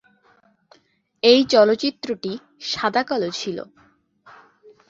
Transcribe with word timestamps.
এই 1.23 1.39
চলচ্চিত্রটি 1.43 2.31
সাদা 2.61 3.01
কালো 3.03 3.29
ছিল। 3.31 3.57